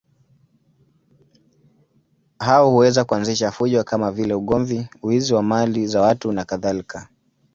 Hao 2.39 2.69
huweza 2.69 3.03
kuanzisha 3.05 3.51
fujo 3.51 3.83
kama 3.83 4.11
vile 4.11 4.33
ugomvi, 4.33 4.87
wizi 5.03 5.33
wa 5.33 5.43
mali 5.43 5.87
za 5.87 6.01
watu 6.01 6.31
nakadhalika. 6.31 7.07